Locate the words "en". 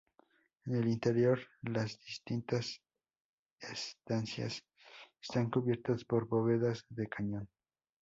0.65-0.73